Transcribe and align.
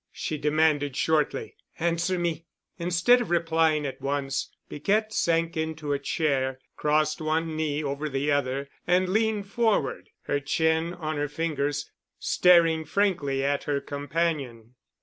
she 0.11 0.35
demanded 0.35 0.95
shortly. 0.95 1.55
"Answer 1.77 2.17
me." 2.17 2.47
instead 2.79 3.21
of 3.21 3.29
replying 3.29 3.85
at 3.85 4.01
once 4.01 4.49
Piquette 4.67 5.13
sank 5.13 5.55
into 5.55 5.93
a 5.93 5.99
chair, 5.99 6.57
crossed 6.75 7.21
one 7.21 7.55
knee 7.55 7.83
over 7.83 8.09
the 8.09 8.31
other 8.31 8.67
and 8.87 9.07
leaned 9.09 9.47
forward, 9.51 10.09
her 10.23 10.39
chin 10.39 10.95
on 10.95 11.17
her 11.17 11.29
fingers, 11.29 11.91
staring 12.17 12.83
frankly 12.83 13.43
at 13.45 13.65
her 13.65 13.79
companion. 13.79 14.73